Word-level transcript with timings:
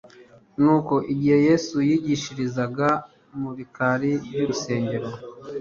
Nuko 0.61 0.93
igihe 1.11 1.37
Yesu 1.49 1.75
yigishirizaga 1.89 2.89
mu 3.39 3.49
bikari 3.57 4.11
by'urusengero, 4.25 5.09